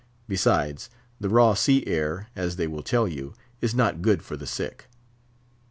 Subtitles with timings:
[0.27, 4.47] Besides, the raw sea air, as they will tell you, is not good for the
[4.47, 4.87] sick.